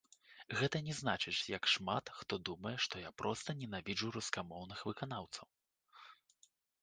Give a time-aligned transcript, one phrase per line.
[0.59, 5.47] Гэта не значыць, як шмат хто думае, што я проста ненавіджу рускамоўных выканаўцаў.